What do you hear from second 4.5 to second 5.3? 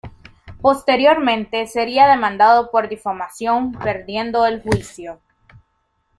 juicio.